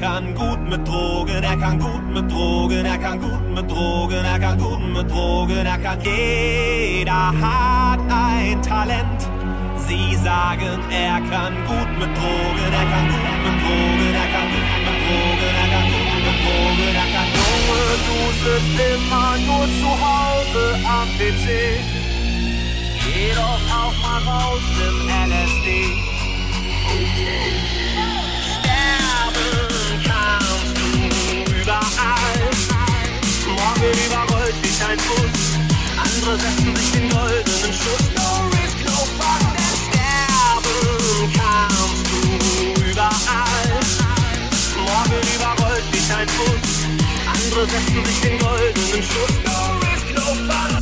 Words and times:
kann 0.00 0.34
gut 0.34 0.60
mit 0.68 0.88
Drogen, 0.88 1.42
er 1.42 1.56
kann 1.56 1.78
gut 1.78 2.06
mit 2.14 2.32
Drogen, 2.32 2.86
er 2.86 2.98
kann 2.98 3.20
gut 3.20 3.54
mit 3.54 3.70
Drogen, 3.70 4.24
er 4.24 4.38
kann 4.38 4.58
gut 4.58 4.80
mit 4.80 5.10
Drogen, 5.10 5.66
er 5.66 5.78
kann 5.78 5.98
jeder 6.02 7.32
hat 7.42 8.00
ein 8.08 8.62
Talent. 8.62 9.20
Sie 9.86 10.16
sagen, 10.16 10.80
er 10.90 11.20
kann 11.30 11.54
gut 11.68 11.90
mit 12.00 12.10
Drogen, 12.16 12.70
er 12.80 12.86
kann 12.92 13.06
gut 13.12 13.38
mit 13.44 13.56
Drogen, 13.62 14.10
er 14.22 14.28
kann 14.32 14.48
gut 14.54 14.70
mit 14.86 14.96
Drogen, 15.04 15.52
er 15.60 15.68
kann 15.72 15.86
gut 15.92 16.12
mit 16.26 16.36
Drogen, 16.44 16.92
er 17.02 17.08
kann 17.14 17.28
Junge, 17.40 17.82
du 18.06 18.18
sitzt 18.42 18.78
immer 18.94 19.30
nur 19.48 19.66
zu 19.80 19.90
Hause 20.06 20.64
am 20.96 21.08
PC. 21.18 21.46
Geh 23.04 23.32
doch 23.34 23.62
auch 23.80 23.96
mal 24.04 24.20
raus 24.30 24.66
im 24.88 24.96
LSD. 25.30 25.66
Okay. 26.86 27.69
durch 34.80 34.90
ein 34.90 34.98
Andere 35.98 36.38
setzen 36.38 36.76
sich 36.76 36.92
den 36.92 37.08
goldenen 37.10 37.72
Schuss. 37.72 38.04
No 38.16 38.48
risk, 38.48 38.78
no 38.84 38.96
fun, 39.18 39.42
denn 39.56 39.76
sterben 39.86 41.32
kannst 41.36 42.06
du 42.10 42.20
überall. 42.90 43.80
Morgen 44.76 45.20
überrollt 45.34 45.94
dich 45.94 46.14
ein 46.14 46.26
Bus. 46.26 46.70
Andere 47.26 47.66
setzen 47.66 48.04
sich 48.04 48.20
den 48.20 48.38
goldenen 48.38 49.02
Schuss. 49.02 49.34
No 49.44 49.58
risk, 49.80 50.14
no 50.14 50.52
fun. 50.52 50.79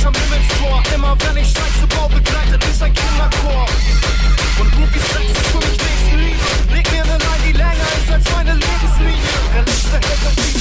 Schlag 0.00 0.06
am 0.06 0.14
Himmelstor. 0.14 0.82
Immer 0.94 1.16
wenn 1.20 1.36
ich 1.36 1.48
scheiße 1.48 1.86
Bau, 1.88 2.08
begleitet 2.08 2.64
ist 2.64 2.82
ein 2.82 2.92
Kinderchor. 2.92 3.66
Und 4.58 4.72
Groupies 4.72 5.02
Sex 5.12 5.30
ist 5.30 5.46
für 5.46 5.58
mich 5.58 5.78
nächsten 5.78 6.16
Nächstenliebe. 6.16 6.74
Leg 6.74 6.90
mir 6.92 7.04
ne 7.04 7.18
Line, 7.18 7.42
die 7.46 7.52
länger 7.52 7.88
ist 7.98 8.12
als 8.12 8.30
meine 8.32 8.52
Lebenslinie. 8.52 9.30
Er 9.56 9.62
liegt, 9.62 9.92
der 9.92 10.00
hält 10.00 10.26
auf 10.26 10.34
die 10.36 10.59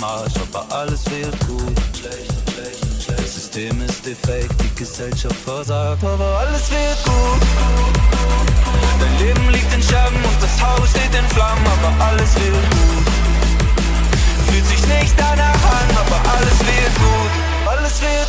Marsch, 0.00 0.34
aber 0.36 0.66
alles 0.74 1.04
wird 1.10 1.38
gut. 1.46 1.74
Das 3.06 3.34
System 3.34 3.80
ist 3.82 4.04
defekt, 4.04 4.54
die 4.62 4.74
Gesellschaft 4.74 5.36
versagt, 5.44 6.02
aber 6.04 6.38
alles 6.38 6.70
wird 6.70 7.04
gut. 7.04 7.42
Dein 9.00 9.18
Leben 9.18 9.48
liegt 9.50 9.72
in 9.74 9.82
Scherben 9.82 10.16
und 10.16 10.42
das 10.42 10.62
Haus 10.62 10.90
steht 10.90 11.14
in 11.14 11.28
Flammen, 11.30 11.66
aber 11.66 12.04
alles 12.04 12.34
wird 12.34 12.70
gut. 12.70 13.06
Fühlt 14.48 14.66
sich 14.66 14.86
nicht 14.86 15.14
danach 15.16 15.62
an, 15.78 15.88
aber 16.02 16.20
alles 16.34 16.58
wird 16.60 16.94
gut. 16.98 17.32
Alles 17.66 18.00
wird 18.00 18.23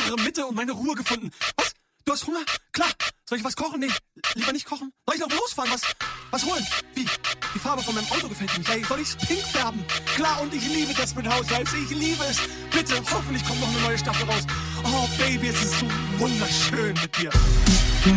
innere 0.00 0.16
Mitte 0.22 0.46
und 0.46 0.54
meine 0.56 0.72
Ruhe 0.72 0.94
gefunden. 0.94 1.30
Was? 1.56 1.72
Du 2.04 2.12
hast 2.12 2.26
Hunger? 2.26 2.40
Klar. 2.72 2.88
Soll 3.28 3.38
ich 3.38 3.44
was 3.44 3.54
kochen? 3.54 3.80
Nee, 3.80 3.90
lieber 4.34 4.52
nicht 4.52 4.66
kochen. 4.66 4.92
Soll 5.06 5.14
ich 5.14 5.20
noch 5.20 5.30
losfahren? 5.30 5.70
Was, 5.70 5.82
was 6.30 6.44
holen? 6.44 6.66
Wie? 6.94 7.06
Die 7.54 7.58
Farbe 7.58 7.82
von 7.82 7.94
meinem 7.94 8.10
Auto 8.10 8.28
gefällt 8.28 8.52
mir 8.52 8.58
nicht. 8.58 8.70
Hey, 8.70 8.84
soll 8.84 9.00
ich's 9.00 9.16
pink 9.16 9.42
färben? 9.42 9.84
Klar, 10.16 10.40
und 10.42 10.52
ich 10.54 10.66
liebe 10.66 10.88
mit 10.88 11.28
Housewives. 11.28 11.74
Ich 11.74 11.90
liebe 11.90 12.24
es. 12.24 12.38
Bitte, 12.72 13.00
hoffentlich 13.12 13.44
kommt 13.44 13.60
noch 13.60 13.68
eine 13.68 13.80
neue 13.80 13.98
Staffel 13.98 14.28
raus. 14.28 14.44
Oh, 14.84 15.08
Baby, 15.18 15.48
es 15.48 15.62
ist 15.62 15.78
so 15.80 15.86
wunderschön 16.18 16.94
mit 16.94 17.18
dir. 17.18 17.30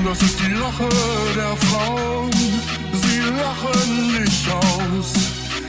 Das 0.06 0.22
ist 0.22 0.40
die 0.40 0.52
Lache 0.54 0.90
der 1.36 1.58
Frauen, 1.58 2.32
sie 2.94 3.20
lachen 3.20 4.24
nicht 4.24 4.50
aus. 4.50 5.14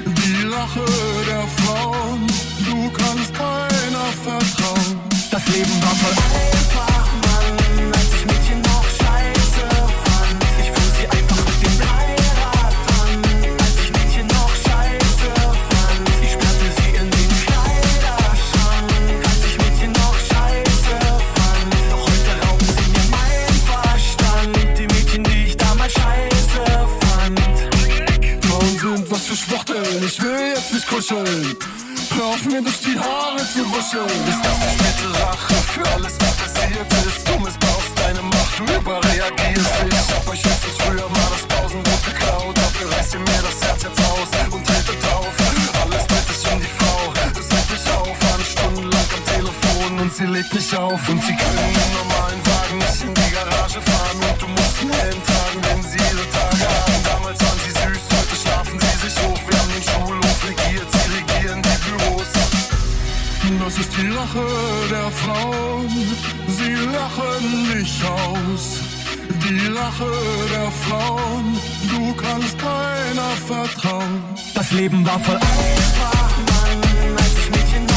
Die 0.06 0.42
Lache 0.44 0.84
der 1.26 1.46
Frauen, 1.48 2.26
du 2.64 2.90
kannst 2.92 3.34
keiner 3.34 4.12
vertrauen. 4.22 5.13
Das 5.34 5.48
Leben 5.48 5.82
war 5.82 5.96
voll 5.96 6.12
einfach, 6.12 7.10
Mann, 7.26 7.92
als 7.92 8.14
ich 8.14 8.24
Mädchen 8.24 8.60
noch 8.62 8.84
scheiße 8.84 9.66
fand. 10.04 10.44
Ich 10.62 10.70
fuhr 10.70 10.90
sie 10.96 11.08
einfach 11.08 11.42
mit 11.48 11.58
dem 11.60 11.76
Dreirad 11.76 12.86
an. 13.02 13.18
Als 13.58 13.76
ich 13.82 13.90
Mädchen 13.90 14.26
noch 14.28 14.54
scheiße 14.54 15.34
fand. 15.70 16.06
Ich 16.22 16.32
sperrte 16.34 16.68
sie 16.78 16.90
in 17.00 17.10
den 17.10 17.30
Kleiderschrank. 17.42 18.90
Als 19.26 19.42
ich 19.48 19.58
Mädchen 19.58 19.90
noch 19.90 20.16
scheiße 20.30 20.94
fand. 21.34 21.74
Doch 21.90 22.06
heute 22.06 22.32
rauben 22.46 22.70
sie 22.76 22.88
mir 22.94 23.06
meinen 23.10 23.58
Verstand. 23.66 24.54
Die 24.78 24.86
Mädchen, 24.86 25.24
die 25.24 25.46
ich 25.46 25.56
damals 25.56 25.94
scheiße 25.94 26.62
fand. 27.02 27.40
Frauen 28.44 29.04
was 29.10 29.22
für 29.26 29.34
Schwachteln, 29.34 30.04
ich 30.06 30.22
will 30.22 30.54
jetzt 30.54 30.72
nicht 30.72 30.86
kuscheln. 30.86 31.56
Hör 32.16 32.26
auf 32.26 32.44
mir 32.44 32.62
durch 32.62 32.80
die 32.80 32.96
Haare 32.96 33.38
zu 33.38 33.66
wuscheln. 33.74 34.06
Ist 34.06 34.38
das 34.46 34.58
nicht 34.62 34.78
nette 34.86 35.08
Rache 35.20 35.54
für 35.74 35.84
alles, 35.94 36.14
was 36.20 36.34
passiert 36.36 36.86
ist? 37.06 37.26
Du 37.26 37.34
missbrauchst 37.40 37.90
deine 37.96 38.22
Macht, 38.22 38.54
du 38.56 38.62
überreagierst. 38.62 39.74
Ich 39.90 40.14
hab 40.14 40.28
euch 40.28 40.44
höchstens 40.44 40.76
früher 40.78 41.08
mal 41.10 41.30
das 41.34 41.42
Pausenbrot 41.50 42.04
geklaut. 42.06 42.56
Dafür 42.56 42.92
reißt 42.92 43.14
ihr 43.14 43.18
mir 43.18 43.42
das 43.42 43.58
Herz 43.66 43.82
jetzt 43.82 43.98
aus 43.98 44.30
und 44.54 44.64
tretet 44.64 45.02
drauf. 45.02 45.34
Alles 45.82 46.06
dreht 46.06 46.26
sich 46.30 46.52
um 46.52 46.60
die 46.60 46.72
Frau, 46.78 47.12
das 47.34 47.50
hält 47.50 47.70
mich 47.74 47.86
auf. 47.98 48.16
Eine 48.32 48.44
Stunde 48.44 48.82
lang 48.94 49.08
am 49.10 49.24
Telefon 49.34 49.98
und 49.98 50.14
sie 50.14 50.26
legt 50.26 50.54
mich 50.54 50.76
auf. 50.76 51.08
Und 51.08 51.20
sie 51.20 51.34
können 51.34 51.74
im 51.82 51.92
normalen 51.98 52.40
Wagen 52.46 52.78
nicht 52.78 53.02
in 53.02 53.14
die 53.14 53.30
Garage 53.34 53.80
fahren. 53.82 54.18
Und 54.22 54.38
du 54.40 54.46
musst 54.54 54.78
einen 54.80 54.92
Helm 54.92 55.20
Lache 64.24 64.46
der 64.90 65.10
Frauen, 65.10 65.88
sie 66.48 66.72
lachen 66.96 67.44
dich 67.74 68.02
aus. 68.04 68.80
Die 69.44 69.66
Lache 69.68 70.12
der 70.50 70.70
Frauen, 70.84 71.58
du 71.90 72.14
kannst 72.14 72.58
keiner 72.58 73.30
vertrauen. 73.46 74.22
Das 74.54 74.70
Leben 74.72 75.04
war 75.04 75.20
voll 75.20 75.36
einfach, 75.36 76.30
Mann, 76.38 77.16
als 77.18 77.32
ich 77.38 77.50
Mädchen 77.50 77.84
noch 77.84 77.93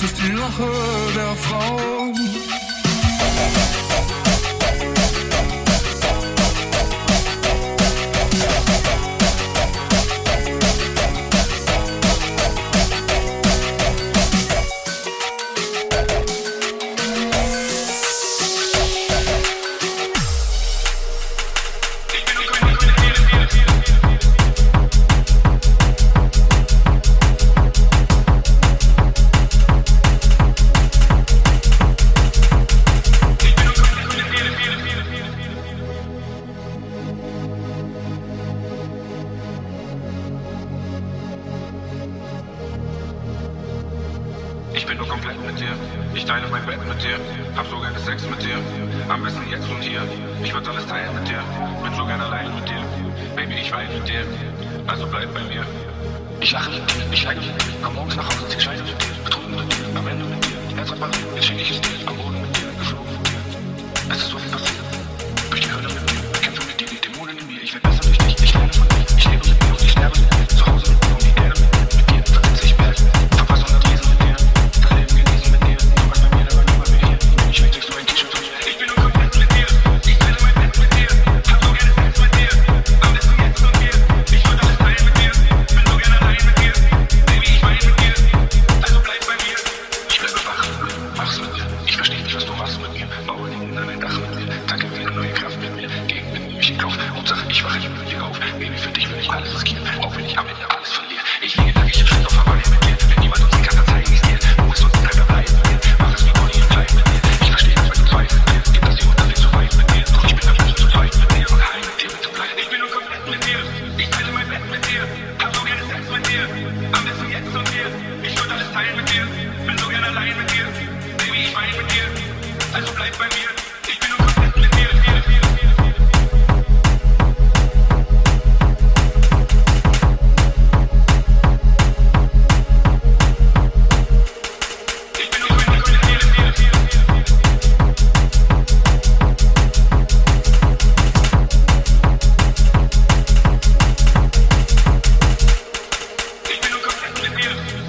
das 0.00 0.12
ist 0.12 0.18
die 0.22 0.32
Rache 0.32 0.70
der 1.14 1.34
Frauen. 1.36 2.37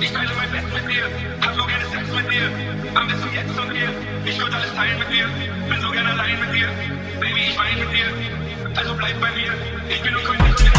Ich 0.01 0.13
teile 0.13 0.29
mein 0.35 0.49
Bett 0.49 0.63
mit 0.73 0.89
dir, 0.89 1.03
hab 1.41 1.55
so 1.55 1.65
gerne 1.65 1.85
Sex 1.85 2.07
mit 2.15 2.31
dir. 2.31 2.49
Am 2.95 3.07
besten 3.07 3.33
jetzt 3.33 3.59
und 3.59 3.71
hier. 3.71 3.89
Ich 4.25 4.39
würde 4.39 4.55
alles 4.55 4.73
teilen 4.73 4.97
mit 4.97 5.09
dir, 5.09 5.27
bin 5.69 5.81
so 5.81 5.91
gerne 5.91 6.11
allein 6.11 6.39
mit 6.39 6.53
dir. 6.53 6.69
Baby, 7.19 7.41
ich 7.49 7.57
weine 7.57 7.85
mit 7.85 7.91
dir, 7.91 8.05
also 8.77 8.95
bleib 8.95 9.19
bei 9.19 9.31
mir. 9.31 9.51
Ich 9.89 10.01
bin 10.01 10.15
unkönig. 10.15 10.78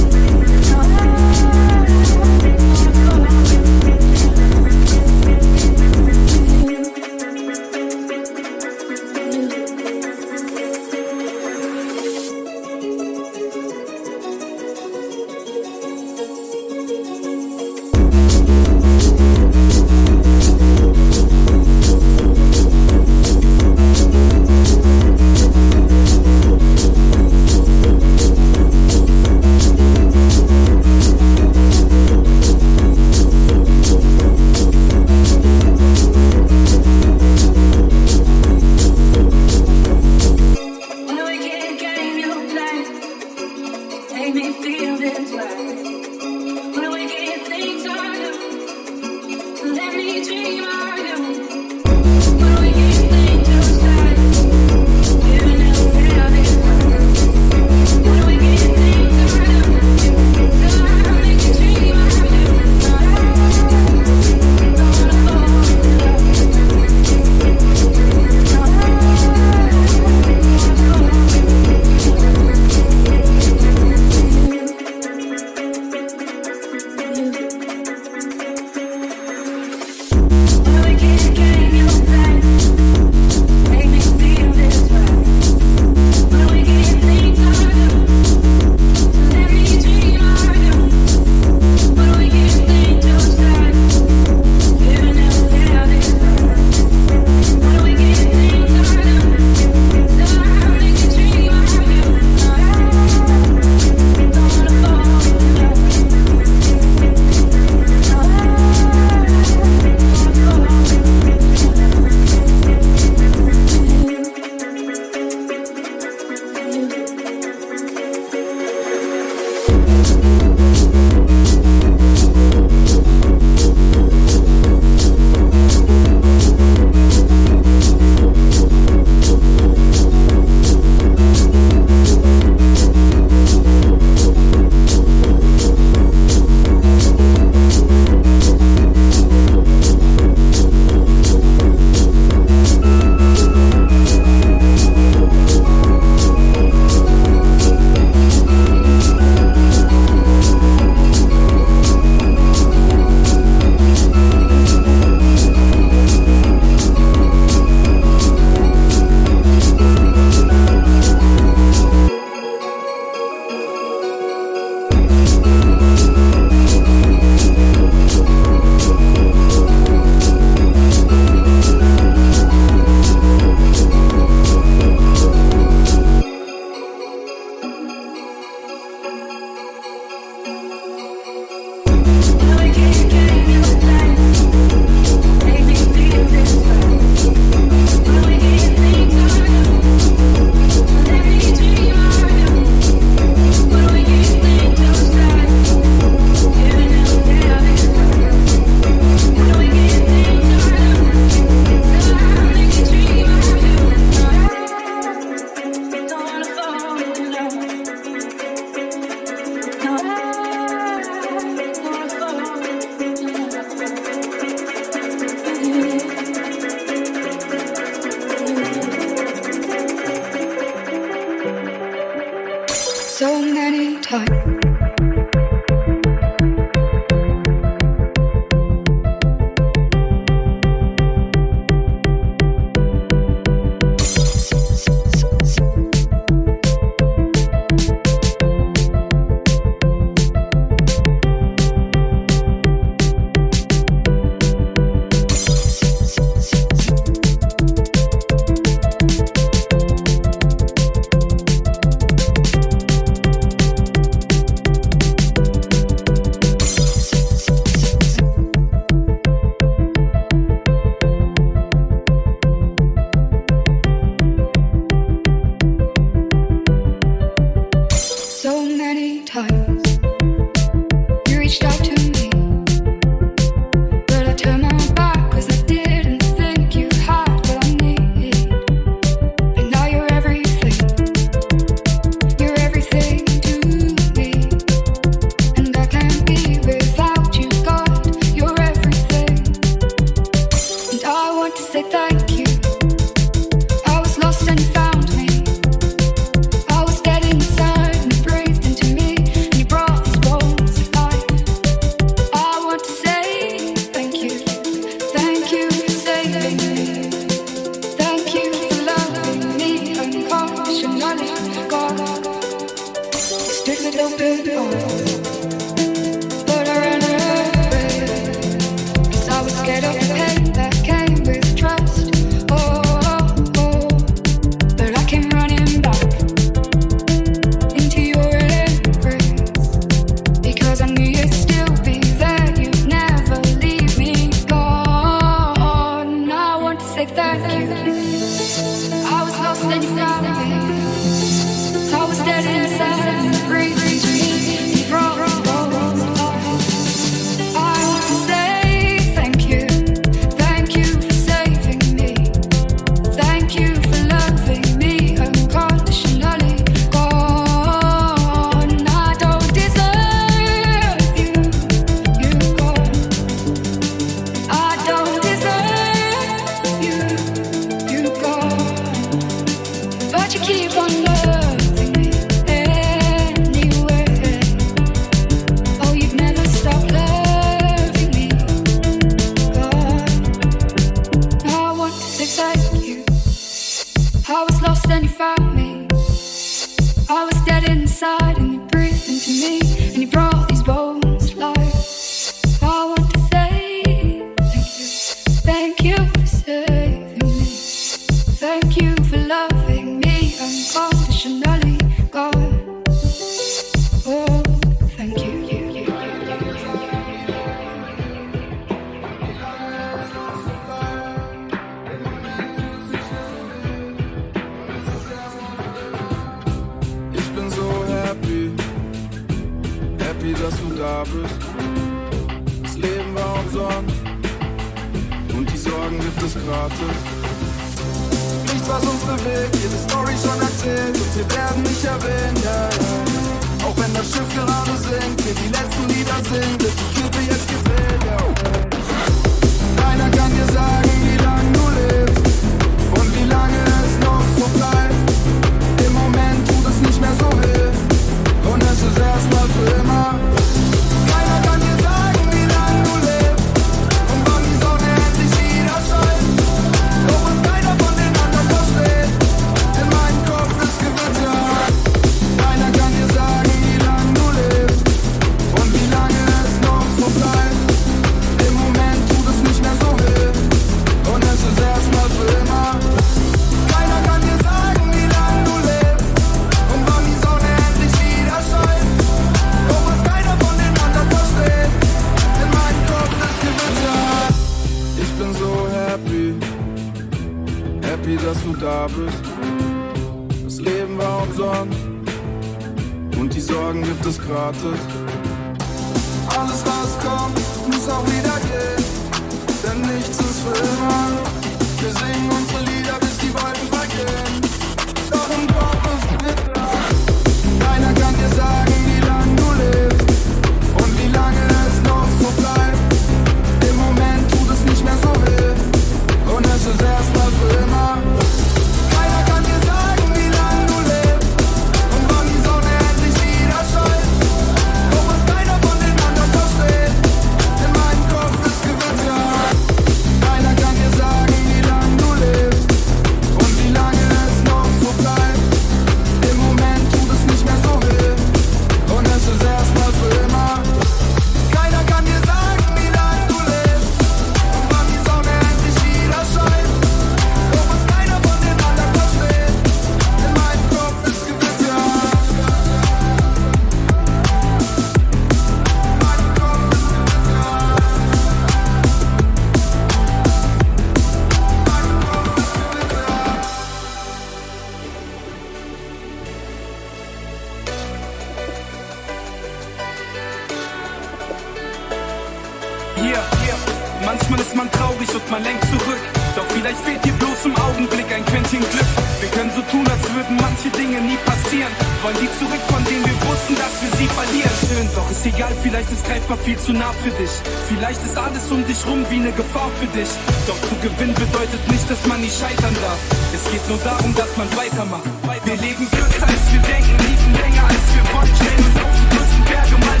man 592.11 592.21
nicht 592.21 592.37
scheitern 592.37 592.75
darf. 592.81 592.99
Es 593.33 593.49
geht 593.49 593.65
nur 593.69 593.77
darum, 593.79 594.13
dass 594.15 594.35
man 594.35 594.47
weitermacht. 594.57 595.07
Wir 595.45 595.55
leben 595.55 595.89
kürzer 595.89 596.27
als 596.27 596.43
wir 596.51 596.61
denken, 596.61 596.95
lieben 597.07 597.33
länger 597.39 597.63
als 597.63 597.85
wir 597.95 598.03
wollen, 598.13 598.35
stellen 598.35 598.65
uns 598.67 598.75
auf 598.83 598.91
die 598.99 599.07
größten 599.15 599.43
Berge 599.45 599.77
mal 599.85 600.00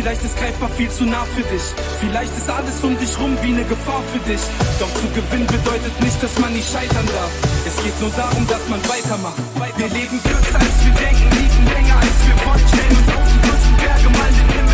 Vielleicht 0.00 0.24
ist 0.24 0.38
greifbar 0.38 0.70
viel 0.70 0.88
zu 0.88 1.04
nah 1.04 1.26
für 1.36 1.42
dich. 1.42 1.60
Vielleicht 2.00 2.34
ist 2.34 2.48
alles 2.48 2.82
um 2.82 2.96
dich 2.96 3.18
rum 3.18 3.36
wie 3.42 3.52
eine 3.52 3.64
Gefahr 3.64 4.02
für 4.10 4.18
dich. 4.20 4.40
Doch 4.78 4.88
zu 4.94 5.06
gewinnen 5.12 5.46
bedeutet 5.46 5.92
nicht, 6.00 6.22
dass 6.22 6.38
man 6.38 6.54
nicht 6.54 6.72
scheitern 6.72 7.04
darf. 7.04 7.30
Es 7.66 7.76
geht 7.84 8.00
nur 8.00 8.08
darum, 8.16 8.46
dass 8.46 8.66
man 8.70 8.80
weitermacht. 8.88 9.36
Wir 9.76 9.88
leben 9.88 10.18
kürzer 10.22 10.58
als 10.58 10.84
wir 10.86 10.94
denken, 10.94 11.28
liegen 11.36 11.66
länger 11.66 11.96
als 12.00 12.16
wir 12.24 12.46
wollen. 12.46 12.68
Stellen 12.68 12.96
uns 12.96 13.12
auf 13.12 13.60
die 13.68 13.84
Berge, 13.84 14.08
mal 14.16 14.32
den 14.32 14.56
Himmel. 14.56 14.69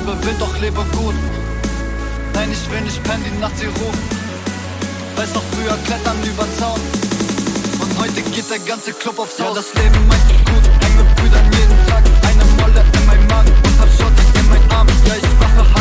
lebe, 0.00 0.24
will 0.24 0.34
doch 0.38 0.58
Lebergut. 0.60 1.14
Nein, 2.34 2.50
ich 2.52 2.70
will 2.70 2.80
nicht 2.82 3.02
pennen, 3.02 3.24
die 3.24 3.40
Nacht 3.40 3.56
sie 3.58 3.66
ruft. 3.66 3.98
Weiß 5.16 5.34
noch 5.34 5.42
früher 5.52 5.76
klettern 5.84 6.16
über 6.24 6.46
Zaun. 6.58 6.80
Und 7.80 7.98
heute 7.98 8.22
geht 8.22 8.50
der 8.50 8.58
ganze 8.60 8.92
Club 8.92 9.18
aufs 9.18 9.38
Haus. 9.40 9.48
Ja, 9.48 9.54
das 9.54 9.74
Leben 9.74 10.08
meint 10.08 10.22
ich 10.30 10.44
gut, 10.44 10.64
eng 10.84 10.96
mit 10.96 11.16
Brüdern 11.16 11.44
jeden 11.52 11.86
Tag. 11.86 12.04
Eine 12.22 12.44
Molle 12.60 12.84
in 12.92 13.06
meinem 13.06 13.26
Magen 13.26 13.52
und 13.52 13.80
hab 13.80 13.88
Schotter 13.88 14.38
in 14.38 14.48
meinen 14.48 14.70
Arm. 14.70 14.86
Ja, 15.06 15.14
ich 15.16 15.40
wache 15.40 15.79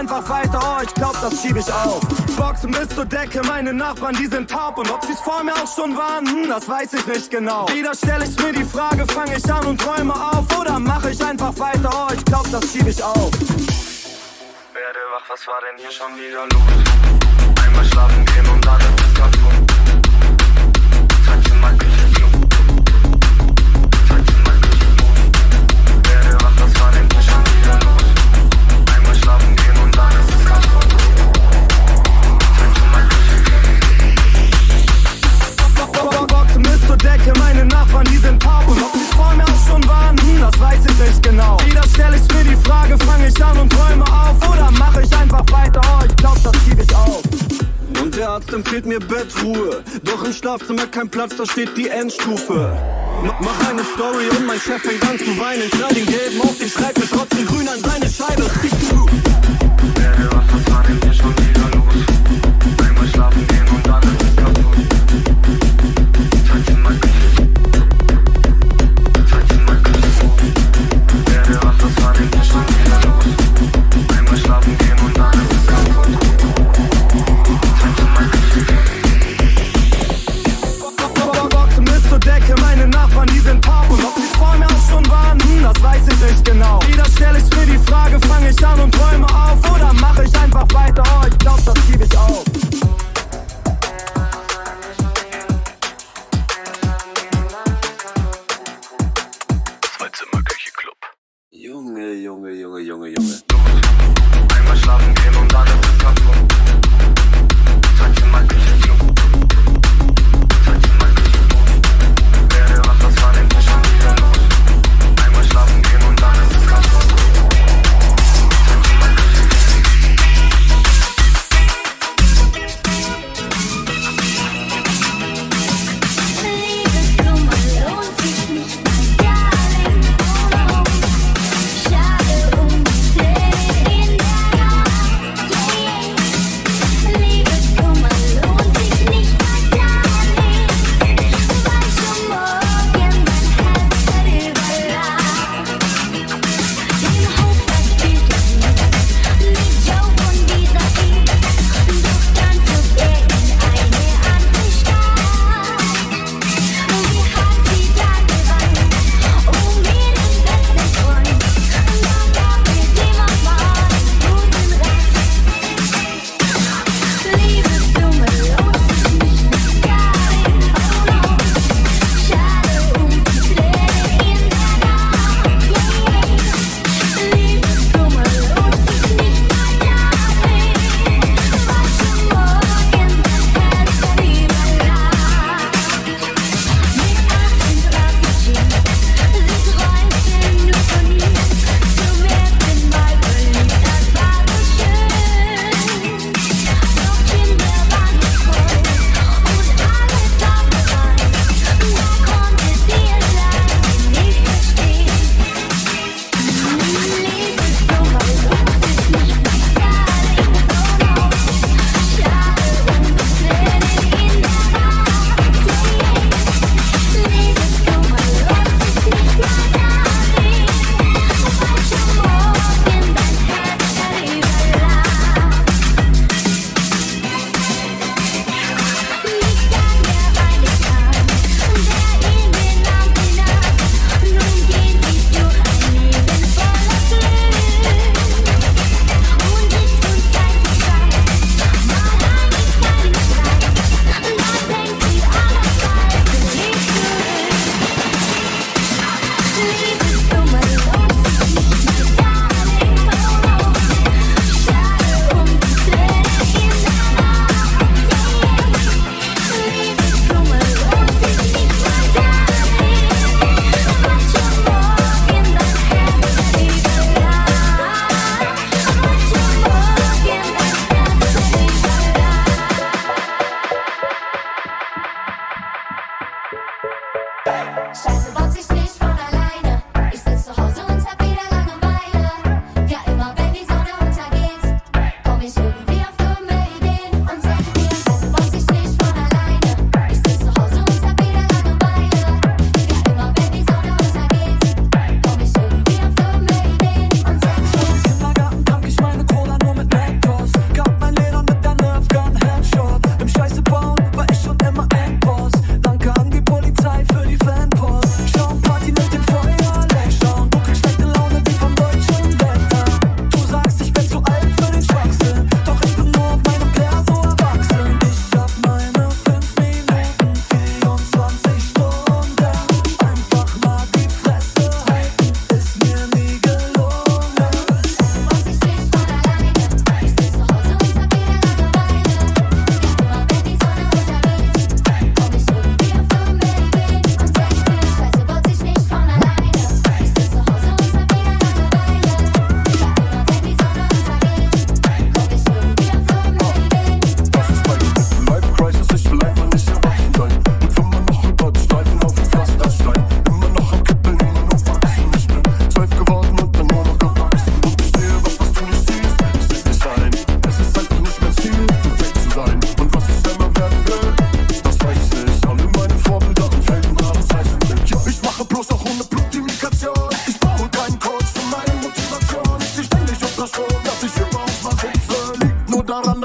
einfach 0.00 0.26
weiter, 0.30 0.58
oh, 0.62 0.82
ich 0.82 0.94
glaub, 0.94 1.12
das 1.20 1.42
schieb 1.42 1.56
ich 1.56 1.70
auf. 1.70 2.00
Boxen 2.36 2.70
bis 2.70 2.88
zur 2.88 3.04
Decke, 3.04 3.42
meine 3.46 3.72
Nachbarn, 3.72 4.14
die 4.16 4.26
sind 4.26 4.48
taub. 4.50 4.78
Und 4.78 4.90
ob 4.90 5.04
sie's 5.04 5.20
vor 5.20 5.44
mir 5.44 5.52
auch 5.52 5.68
schon 5.76 5.94
waren, 5.96 6.26
hm, 6.26 6.48
das 6.48 6.66
weiß 6.66 6.94
ich 6.94 7.06
nicht 7.06 7.30
genau. 7.30 7.68
Wieder 7.68 7.94
stelle 7.94 8.24
ich 8.24 8.36
mir 8.42 8.52
die 8.52 8.64
Frage, 8.64 9.04
fange 9.12 9.36
ich 9.36 9.52
an 9.52 9.66
und 9.66 9.86
räume 9.86 10.14
auf. 10.14 10.46
Oder 10.58 10.78
mache 10.78 11.10
ich 11.10 11.22
einfach 11.22 11.52
weiter, 11.58 11.90
oh, 11.92 12.14
ich 12.14 12.24
glaub, 12.24 12.50
das 12.50 12.72
schieb 12.72 12.86
ich 12.86 13.02
auf. 13.02 13.30
Werde 14.72 15.00
wach, 15.12 15.28
was 15.28 15.46
war 15.46 15.60
denn 15.68 15.78
hier 15.78 15.90
schon 15.90 16.16
wieder 16.16 16.46
los? 16.46 17.62
Einmal 17.62 17.84
schlafen 17.84 18.24
gehen 18.24 18.48
und 18.48 18.64
dann 18.64 18.80
ist 18.80 19.06
es 19.06 19.14
kaputt. 19.14 19.69
ich 41.10 41.22
genau? 41.22 41.56
Wieder 41.64 41.82
stell 41.92 42.14
ich 42.14 42.34
mir 42.34 42.44
die 42.44 42.68
Frage, 42.68 42.96
fange 42.98 43.28
ich 43.28 43.44
an 43.44 43.58
und 43.58 43.72
träume 43.72 44.04
auf 44.04 44.52
oder 44.52 44.70
mache 44.72 45.02
ich 45.02 45.16
einfach 45.16 45.44
weiter? 45.50 45.80
Oh, 45.84 46.04
ich 46.06 46.16
glaub, 46.16 46.42
das 46.42 46.52
gebe 46.64 46.82
ich 46.82 46.94
auf. 46.94 47.22
Und 48.00 48.16
der 48.16 48.30
Arzt 48.30 48.52
empfiehlt 48.52 48.86
mir 48.86 48.98
Bettruhe. 48.98 49.82
Doch 50.04 50.24
im 50.24 50.32
Schlafzimmer 50.32 50.86
kein 50.86 51.08
Platz, 51.08 51.36
da 51.36 51.44
steht 51.46 51.76
die 51.76 51.88
Endstufe. 51.88 52.76
M 53.22 53.32
mach 53.40 53.68
eine 53.68 53.84
Story 53.94 54.28
und 54.30 54.46
mein 54.46 54.58
Chef 54.58 54.82
fängt 54.82 55.02
an 55.08 55.18
zu 55.18 55.38
weinen. 55.38 55.70
Knall 55.70 55.94
den 55.94 56.06
gelben 56.06 56.40
auf 56.40 56.56
den 56.58 56.70
Schreibtisch, 56.70 57.10
trotzdem 57.10 57.46
grün 57.46 57.68
an 57.68 57.80
seine 57.80 58.08
Scheibe. 58.08 58.44
Riech 58.62 58.72
du. 58.88 59.06
Werde 60.00 60.30
was, 60.32 60.64
das 60.64 60.74
war 60.74 60.82
denn? 60.84 61.49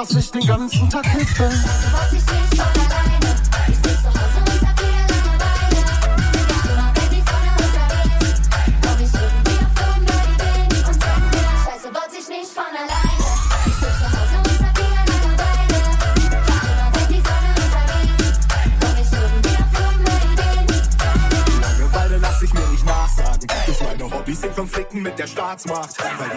dass 0.08 0.16
ich 0.18 0.32
den 0.32 0.46
ganzen 0.46 0.90
Tag 0.90 1.04
kiffe. 1.04 1.50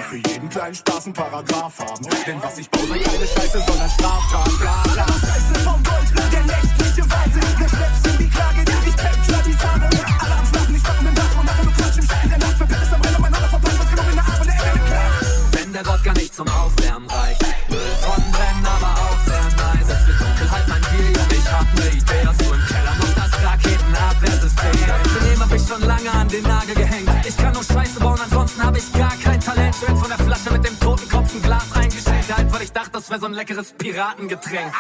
Für 0.09 0.17
jeden 0.17 0.49
kleinen 0.49 0.75
Spaß 0.75 1.05
einen 1.05 1.13
Paragraph 1.13 1.79
haben. 1.81 2.09
Denn 2.27 2.43
was 2.43 2.57
ich 2.57 2.71
baue, 2.71 2.87
sind 2.87 3.05
keine 3.05 3.27
Scheiße, 3.27 3.63
sondern 3.67 3.91
Straftaten. 3.91 4.59
Bla, 4.59 4.83
Scheiße 5.05 5.55
vom 5.63 5.83
Gold, 5.85 6.33
der 6.33 6.45
nächtliche 6.45 7.05
Weise. 7.11 7.41
Der 7.61 7.69
Schleps 7.69 8.13
in 8.13 8.19
die 8.19 8.31
Klage, 8.31 8.65
der 8.65 8.77
dich 8.77 8.97
kennt, 8.97 9.23
klar 9.29 9.43
die 9.45 9.53
Sahne. 9.53 9.91
Alle 10.21 10.35
am 10.35 10.47
Schlafen, 10.47 10.75
ich 10.75 10.81
stoppen 10.81 11.09
im 11.09 11.15
Dach 11.15 11.39
und 11.39 11.45
machen 11.45 11.65
nur 11.67 11.75
Quatsch 11.75 11.99
im 11.99 12.05
Stein. 12.05 12.31
Der 12.31 12.39
Nacht 12.39 12.57
verpennt 12.57 12.83
ist 12.85 12.95
am 12.95 13.01
Rennen, 13.03 13.21
mein 13.21 13.35
Aller 13.35 13.49
verpasst, 13.49 13.79
was 13.81 13.91
genommen 13.91 14.09
in 14.09 14.17
der 14.17 14.25
Abend, 14.25 14.47
der 14.47 14.73
Ende 14.73 15.59
Wenn 15.59 15.73
der 15.75 15.83
Gott 15.83 16.05
gar 16.05 16.15
nicht 16.15 16.35
zum 16.35 16.49
Aufwärmen 16.49 17.11
reicht. 17.11 17.48
so 33.19 33.27
ein 33.27 33.33
leckeres 33.33 33.73
Piratengetränk. 33.73 34.73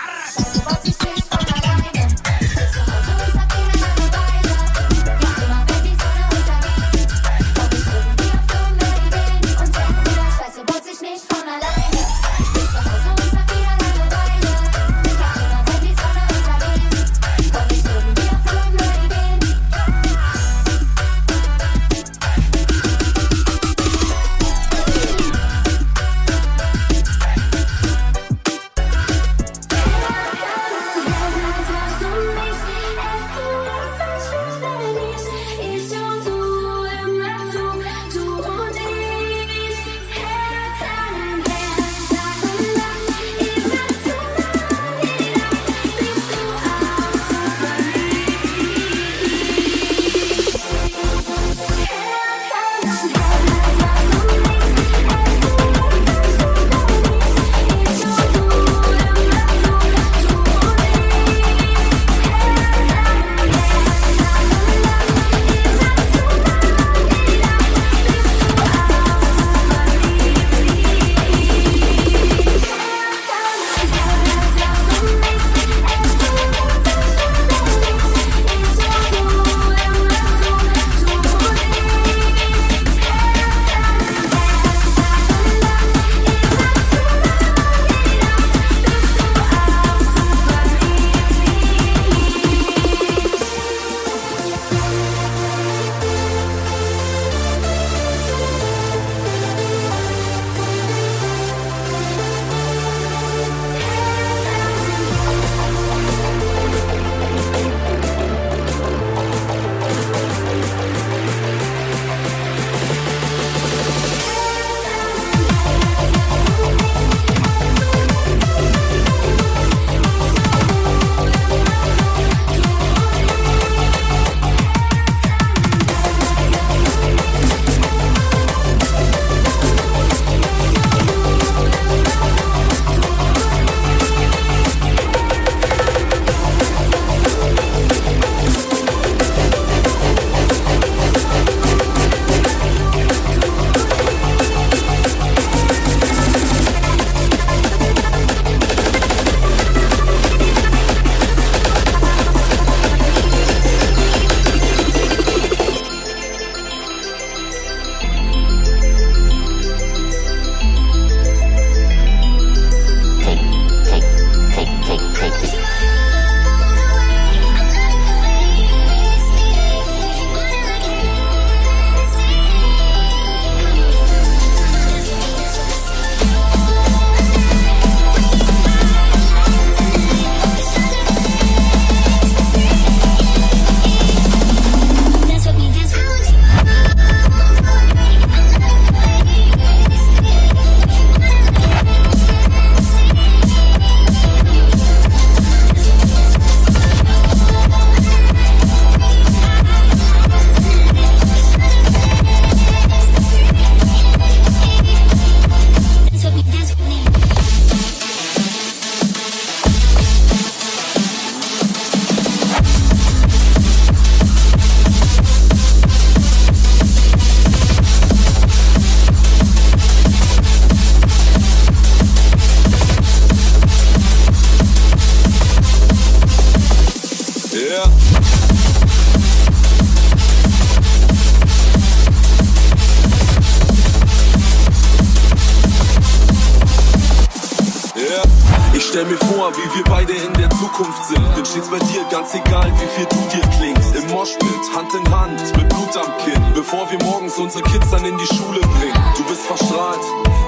Stell 238.89 239.05
mir 239.05 239.19
vor, 239.19 239.53
wie 239.53 239.77
wir 239.77 239.85
beide 239.85 240.15
in 240.15 240.33
der 240.33 240.49
Zukunft 240.49 241.05
sind. 241.05 241.23
Bin 241.35 241.45
stets 241.45 241.69
bei 241.69 241.79
dir, 241.79 242.03
ganz 242.11 242.33
egal, 242.33 242.73
wie 242.81 242.87
viel 242.97 243.05
du 243.05 243.21
dir 243.37 243.47
klingst. 243.59 243.95
Im 243.95 244.07
Moshpit, 244.09 244.65
Hand 244.75 244.95
in 244.95 245.15
Hand, 245.15 245.39
mit 245.59 245.69
Blut 245.69 245.95
am 245.95 246.11
Kinn. 246.25 246.43
Bevor 246.55 246.91
wir 246.91 246.99
morgens 247.05 247.37
unsere 247.37 247.63
Kids 247.65 247.91
dann 247.91 248.03
in 248.07 248.17
die 248.17 248.27
Schule 248.35 248.61
bringen. 248.61 248.97
Du 249.15 249.25
bist 249.25 249.43
verstrahlt, 249.43 250.01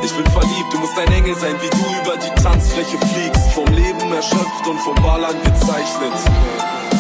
ich 0.03 0.13
bin 0.15 0.25
verliebt. 0.33 0.73
Du 0.73 0.79
musst 0.79 0.99
ein 0.99 1.13
Engel 1.13 1.35
sein, 1.35 1.55
wie 1.61 1.69
du 1.69 1.85
über 2.01 2.17
die 2.17 2.43
Tanzfläche 2.43 2.97
fliegst. 3.13 3.53
Vom 3.53 3.67
Leben 3.75 4.11
erschöpft 4.11 4.67
und 4.67 4.79
vom 4.81 4.95
Ballern 5.03 5.37
gezeichnet. 5.45 6.17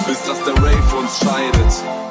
Bis 0.06 0.22
dass 0.24 0.44
der 0.44 0.54
Rave 0.56 0.96
uns 0.98 1.20
scheidet. 1.20 2.09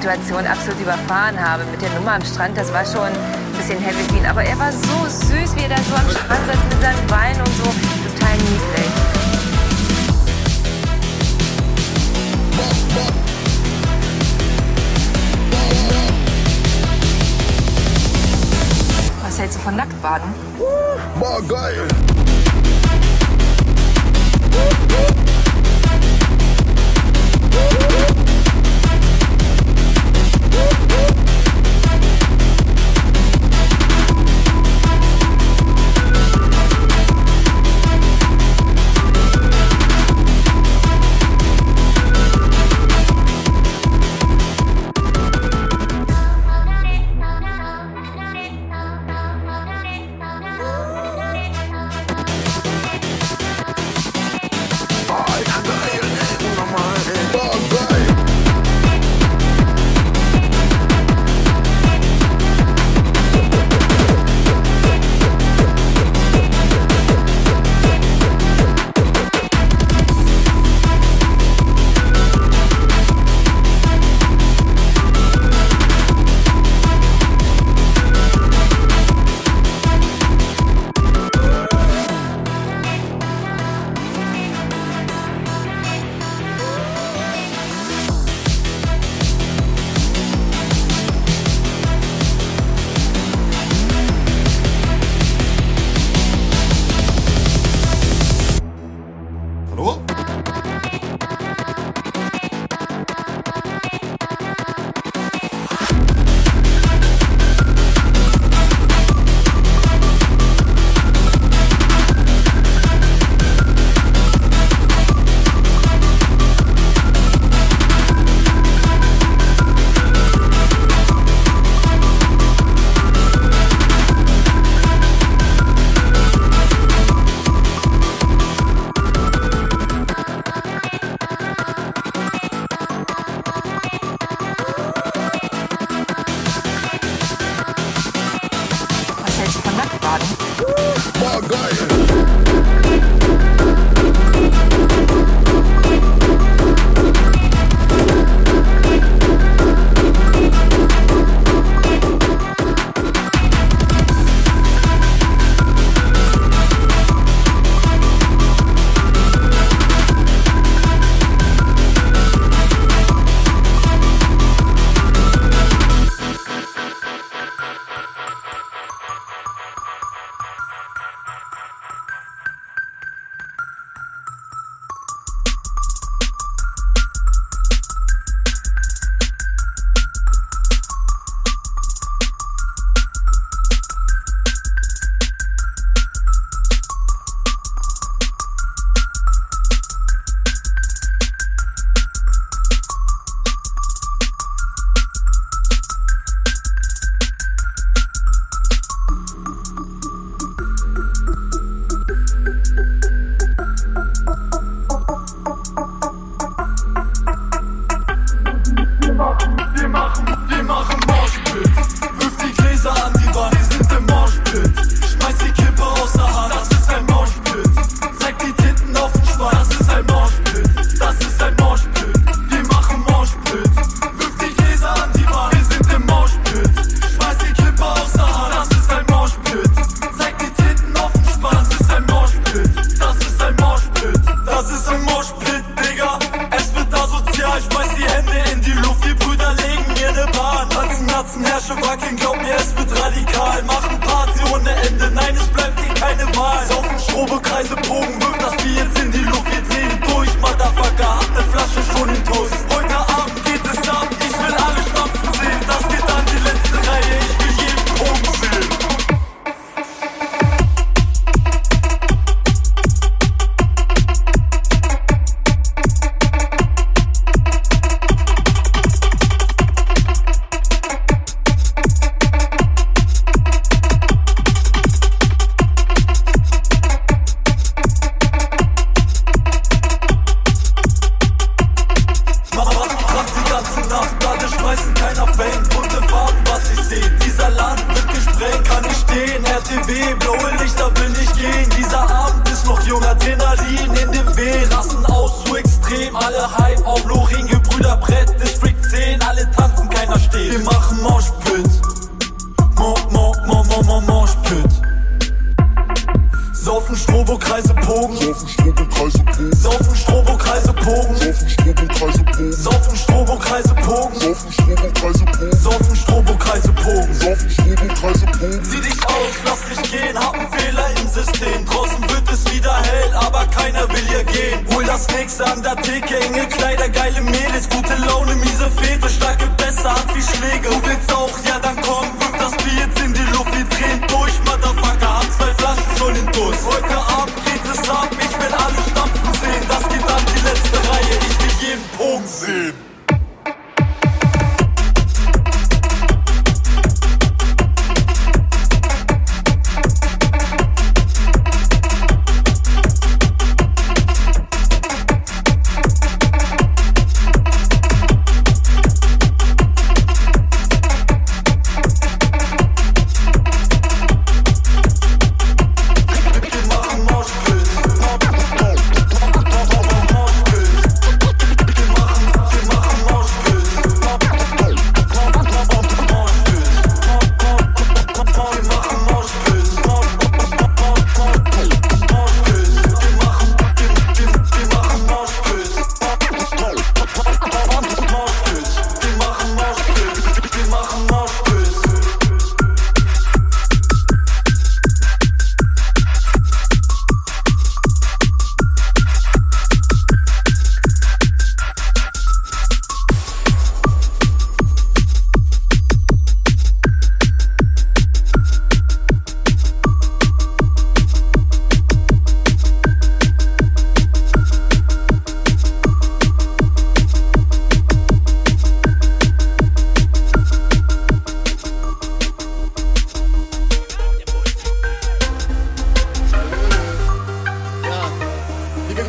Situation 0.00 0.46
absolut 0.46 0.80
überfahren 0.80 1.38
habe. 1.38 1.62
Mit 1.70 1.82
der 1.82 1.90
Nummer 1.90 2.12
am 2.12 2.24
Strand, 2.24 2.56
das 2.56 2.72
war 2.72 2.86
schon 2.86 3.04
ein 3.04 3.56
bisschen 3.58 3.78
heavy 3.78 4.02
für 4.08 4.16
ihn. 4.16 4.24
Aber 4.24 4.42
er 4.42 4.58
war 4.58 4.72
so 4.72 5.06
süß, 5.06 5.54
wie 5.56 5.64
er 5.64 5.68
da 5.68 5.76
so 5.76 5.94
am 5.94 6.08
Strand 6.08 6.40
saß 6.46 6.56
mit 6.70 6.80
seinen 6.80 7.06
Beinen 7.06 7.40
und 7.40 7.52
so. 7.54 7.64
Total 7.64 8.36
niedlich. 8.38 8.90
Was 19.22 19.38
hältst 19.38 19.58
du 19.58 19.62
von 19.62 19.76
Nacktbaden? 19.76 20.32
War 21.18 21.42
geil. 21.42 21.86
Nochmal, 24.50 24.89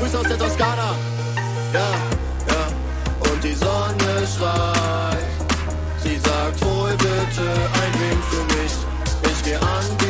Grüße 0.02 0.18
aus 0.18 0.28
der 0.28 0.38
Toskana. 0.40 0.96
Ja, 1.74 1.92
ja. 2.48 3.32
Und 3.32 3.44
die 3.44 3.54
Sonne 3.54 4.28
schreit. 4.36 5.20
Sie 6.04 6.18
sagt, 6.18 6.66
hol 6.66 6.90
bitte 6.98 7.48
ein 7.82 7.94
Wink 8.02 8.24
für 8.32 8.44
mich. 8.56 8.74
Ich 9.32 9.44
geh 9.44 9.56
an 9.58 10.01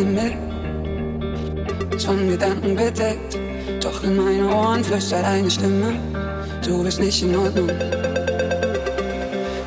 Himmel 0.00 0.32
ist 1.94 2.06
von 2.06 2.26
Gedanken 2.26 2.74
bedeckt. 2.74 3.38
Doch 3.82 4.02
in 4.02 4.16
meine 4.16 4.48
Ohren 4.48 4.82
flüstert 4.82 5.26
eine 5.26 5.50
Stimme, 5.50 5.92
du 6.64 6.82
bist 6.82 7.00
nicht 7.00 7.22
in 7.22 7.36
Ordnung. 7.36 7.68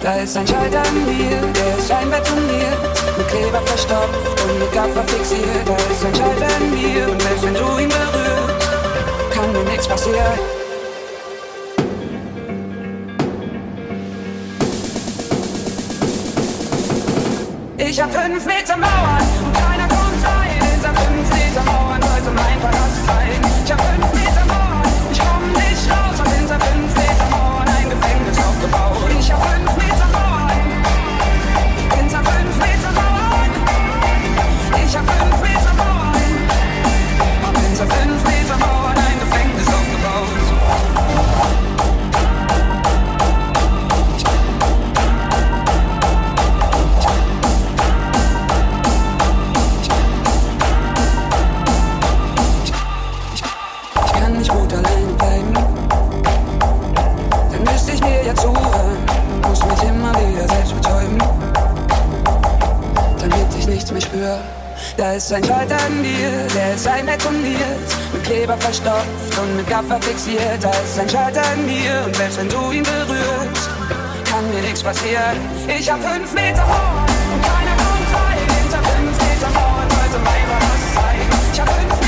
Da 0.02 0.16
ist 0.16 0.36
ein 0.36 0.48
Schalter 0.48 0.82
in 0.90 1.06
mir, 1.06 1.40
der 1.54 1.78
ist 1.78 1.88
scheinbar 1.88 2.20
mir 2.20 2.72
Mit 3.18 3.28
Kleber 3.28 3.62
verstopft 3.62 4.44
und 4.44 4.60
mit 4.60 4.72
Gaffer 4.74 5.04
fixiert. 5.04 5.68
Da 5.68 5.76
ist 5.76 6.04
ein 6.04 6.16
Schalter 6.16 6.48
in 6.58 6.72
mir 6.72 7.12
und 7.12 7.22
selbst 7.22 7.44
wenn 7.44 7.54
du 7.54 7.80
ihn 7.80 7.90
berührst, 7.90 8.70
kann 9.32 9.52
mir 9.54 9.64
nichts 9.70 9.88
passieren. 9.88 10.40
Ich 17.78 18.02
hab 18.02 18.12
fünf 18.12 18.46
Meter 18.48 18.78
Mauer. 18.78 19.23
ist 65.24 65.32
ein 65.32 65.44
Schalt 65.46 65.72
an 65.72 66.04
dir, 66.04 66.32
der 66.54 66.76
ist 66.76 66.86
ein 66.86 67.08
einbetoniert, 67.08 67.90
mit 68.12 68.24
Kleber 68.26 68.58
verstopft 68.58 69.38
und 69.42 69.56
mit 69.56 69.70
Gaffer 69.70 69.98
fixiert. 70.02 70.62
Da 70.62 70.70
ist 70.70 71.00
ein 71.00 71.08
Schalt 71.08 71.38
an 71.38 71.66
dir 71.66 72.04
und 72.06 72.14
selbst 72.14 72.40
wenn 72.40 72.50
du 72.50 72.72
ihn 72.72 72.84
berührst, 72.84 73.70
kann 74.30 74.54
mir 74.54 74.62
nichts 74.62 74.84
passieren. 74.84 75.38
Ich 75.66 75.90
hab 75.90 76.02
fünf 76.02 76.34
Meter 76.34 76.66
vor 76.66 77.06
und 77.34 77.42
keiner 77.42 77.76
kommt 77.78 78.10
rein. 78.14 78.38
Hinter 78.60 78.84
fünf 78.84 79.18
Meter 79.18 79.50
vor 79.54 79.76
und 79.82 79.92
heute 79.96 80.20
mein 80.26 80.46
was 80.52 80.94
zeigen. 80.94 81.30
Ich 81.54 81.60
hab 81.62 81.70
fünf 81.70 81.84
Meter 81.84 82.03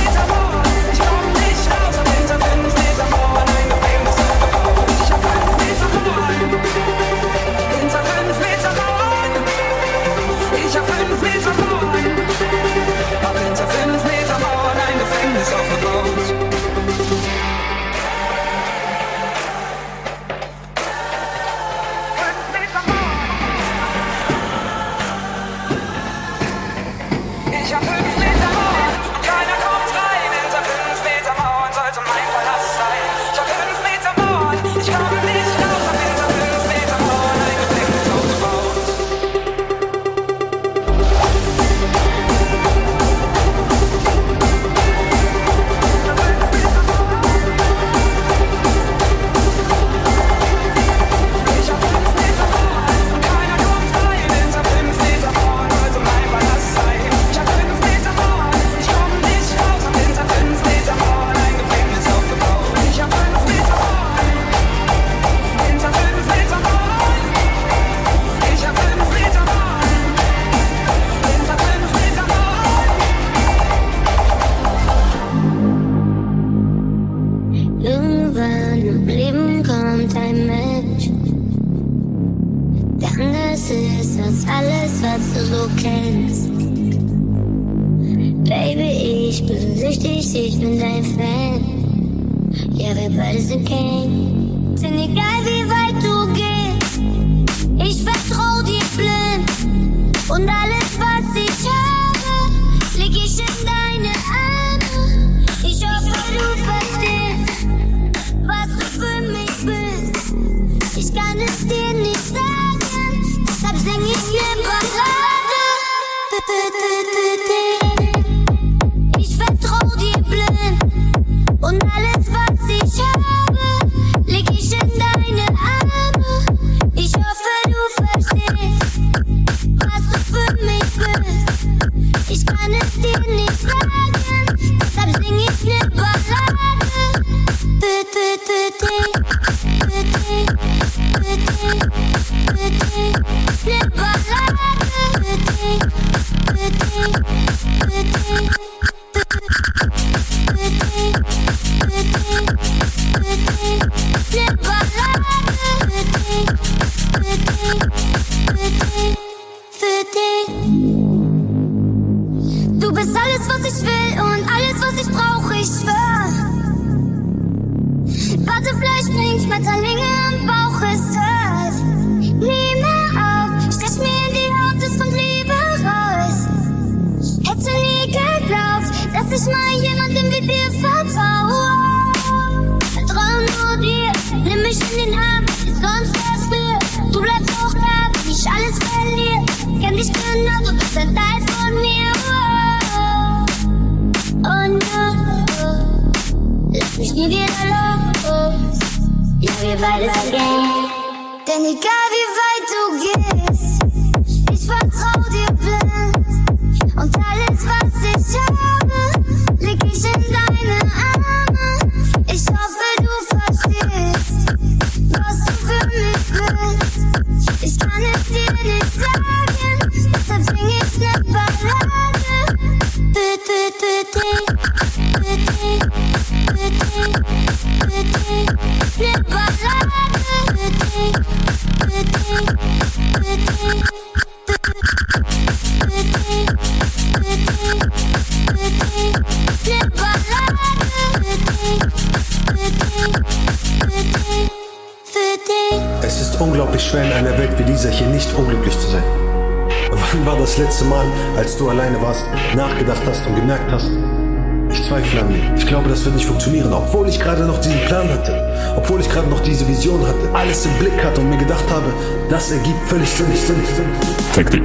getan 257.95 258.09
hatte. 258.09 258.75
Obwohl 258.75 258.99
ich 258.99 259.09
gerade 259.09 259.27
noch 259.27 259.39
diese 259.41 259.67
Vision 259.67 260.05
hatte, 260.05 260.29
alles 260.33 260.65
im 260.65 260.73
Blick 260.79 261.03
hatte 261.03 261.21
und 261.21 261.29
mir 261.29 261.37
gedacht 261.37 261.65
habe, 261.69 261.93
das 262.29 262.51
ergibt 262.51 262.87
völlig 262.87 263.09
Sinn, 263.09 263.27
Sinn, 263.35 263.55
Sinn. 263.75 263.85
Taktik. 264.33 264.63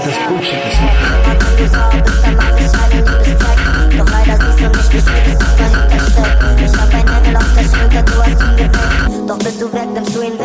all 0.00 0.06
das 0.06 0.18
Bullshit 0.28 0.64
ist 0.66 0.80
nicht. 0.80 0.94
Ich 1.60 1.70
Frau 1.70 1.90
bist, 1.90 2.24
dann 2.24 2.36
mach 2.36 2.56
ich 2.58 2.72
meine 2.72 2.94
Liebeszeit. 2.94 3.58
Doch 3.98 4.10
leider 4.10 4.36
siehst 4.44 4.60
du 4.60 4.68
mich 4.68 4.92
nicht, 4.92 5.26
wie 5.26 5.34
das 5.36 5.56
dahinter 5.56 6.00
steckt. 6.10 6.40
Ich 6.64 6.74
hab 6.78 6.94
ein 6.94 7.24
Engel 7.24 7.36
auf 7.36 7.52
der 7.54 7.64
Schulter, 7.64 8.02
du 8.02 8.14
hast 8.22 8.40
ihn 8.40 8.56
geweckt. 8.56 9.28
Doch 9.28 9.38
bist 9.38 9.60
du 9.60 9.72
weg, 9.72 9.88
nimmst 9.92 10.14
du 10.14 10.22
ihn 10.22 10.38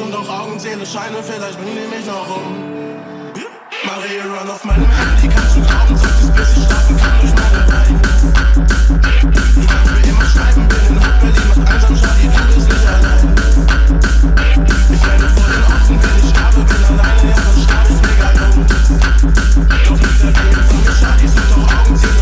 und 0.00 0.14
auch 0.14 0.28
Augen, 0.28 0.58
Seele, 0.58 0.84
Scheine, 0.84 1.22
vielleicht 1.22 1.58
bringen 1.58 1.76
die 1.76 1.96
mich 1.96 2.06
noch 2.06 2.36
um. 2.36 2.70
Marie 3.86 4.20
Run 4.20 4.50
auf 4.50 4.64
meinem 4.64 4.86
Handy, 4.86 5.28
kannst 5.28 5.56
du 5.56 5.60
glauben, 5.62 5.96
sagt 5.96 6.22
es, 6.22 6.30
bis 6.30 6.56
ich 6.56 6.64
schlafen 6.64 6.96
kann 6.96 7.20
durch 7.20 7.34
meine 7.34 7.62
Weine. 7.72 8.00
Du 9.54 9.66
kannst 9.66 9.90
mir 9.90 10.04
immer 10.10 10.26
schreiben, 10.26 10.68
bin 10.68 10.84
in 10.88 10.96
Hut, 10.96 11.16
Berlin, 11.20 11.48
macht 11.48 11.64
einsam, 11.72 11.96
Charlie, 11.96 12.28
du 12.28 12.54
bist 12.54 12.68
nicht 12.68 12.86
allein. 12.86 13.24
Ich 14.92 15.02
werde 15.06 15.28
vor 15.30 15.48
den 15.48 15.64
Außen, 15.64 15.96
wenn 15.96 16.16
ich 16.20 16.28
sterbe, 16.30 16.60
bin 16.60 16.82
alleine, 16.84 17.24
ja, 17.30 17.36
dann 17.40 17.58
sterbe 17.64 17.90
ich 17.90 18.00
mega 18.04 18.28
jung. 18.36 18.56
Doch 19.88 19.98
der 19.98 20.12
Welt 20.20 20.66
von 20.68 20.78
mir, 20.80 20.94
Charlie, 21.00 21.28
sind 21.28 21.48
doch 21.50 21.64
Augen, 21.72 22.19